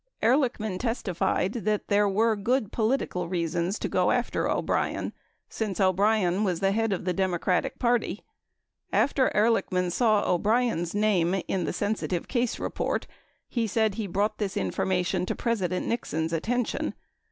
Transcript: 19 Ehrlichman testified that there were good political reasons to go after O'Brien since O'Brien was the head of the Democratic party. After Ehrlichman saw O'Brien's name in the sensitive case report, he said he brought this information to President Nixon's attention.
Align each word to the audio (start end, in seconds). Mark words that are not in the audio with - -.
19 0.23 0.49
Ehrlichman 0.49 0.79
testified 0.79 1.53
that 1.53 1.87
there 1.87 2.09
were 2.09 2.35
good 2.35 2.71
political 2.71 3.29
reasons 3.29 3.77
to 3.77 3.87
go 3.87 4.09
after 4.09 4.49
O'Brien 4.49 5.13
since 5.47 5.79
O'Brien 5.79 6.43
was 6.43 6.59
the 6.59 6.71
head 6.71 6.91
of 6.91 7.05
the 7.05 7.13
Democratic 7.13 7.77
party. 7.77 8.23
After 8.91 9.29
Ehrlichman 9.35 9.91
saw 9.91 10.23
O'Brien's 10.27 10.95
name 10.95 11.35
in 11.47 11.65
the 11.65 11.71
sensitive 11.71 12.27
case 12.27 12.57
report, 12.57 13.05
he 13.47 13.67
said 13.67 13.93
he 13.93 14.07
brought 14.07 14.39
this 14.39 14.57
information 14.57 15.23
to 15.27 15.35
President 15.35 15.85
Nixon's 15.85 16.33
attention. 16.33 16.95